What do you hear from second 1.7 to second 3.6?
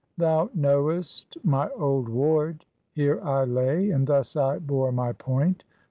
old ward; here I